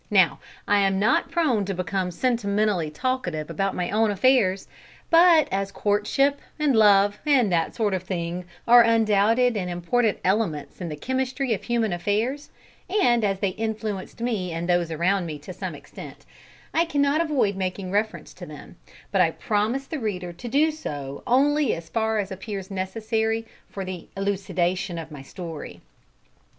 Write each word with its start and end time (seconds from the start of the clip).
Now, 0.09 0.39
I 0.67 0.79
am 0.79 0.97
not 0.97 1.29
prone 1.29 1.63
to 1.65 1.75
become 1.75 2.09
sentimentally 2.09 2.89
talkative 2.89 3.51
about 3.51 3.75
my 3.75 3.91
own 3.91 4.09
affairs, 4.09 4.67
but 5.11 5.47
as 5.51 5.71
courtship, 5.71 6.39
and 6.57 6.75
love, 6.75 7.19
and 7.23 7.51
that 7.51 7.75
sort 7.75 7.93
of 7.93 8.01
thing 8.01 8.45
are 8.67 8.81
undoubted 8.81 9.55
and 9.55 9.69
important 9.69 10.17
elements 10.23 10.81
in 10.81 10.89
the 10.89 10.95
chemistry 10.95 11.53
of 11.53 11.61
human 11.61 11.93
affairs, 11.93 12.49
and 12.89 13.23
as 13.23 13.41
they 13.41 13.49
influenced 13.49 14.21
me 14.21 14.51
and 14.51 14.67
those 14.67 14.89
around 14.89 15.27
me 15.27 15.37
to 15.37 15.53
some 15.53 15.75
extent, 15.75 16.25
I 16.73 16.83
cannot 16.85 17.21
avoid 17.21 17.55
making 17.55 17.91
reference 17.91 18.33
to 18.33 18.45
them, 18.47 18.77
but 19.11 19.21
I 19.21 19.29
promise 19.29 19.85
the 19.85 19.99
reader 19.99 20.33
to 20.33 20.47
do 20.47 20.71
so 20.71 21.21
only 21.27 21.75
as 21.75 21.89
far 21.89 22.17
as 22.17 22.31
appears 22.31 22.71
necessary 22.71 23.45
for 23.69 23.85
the 23.85 24.07
elucidation 24.17 24.97
of 24.97 25.11
my 25.11 25.21
story. 25.21 25.79